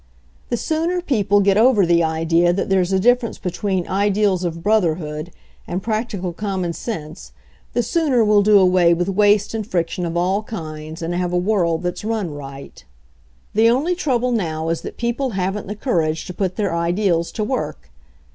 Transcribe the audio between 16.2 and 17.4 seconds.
to put their ideals